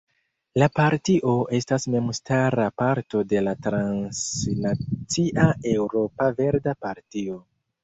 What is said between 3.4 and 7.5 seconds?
la transnacia Eŭropa Verda Partio.